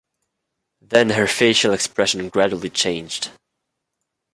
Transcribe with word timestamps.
Then 0.81 1.11
her 1.11 1.27
facial 1.27 1.73
expression 1.73 2.27
gradually 2.29 2.71
changed. 2.71 3.29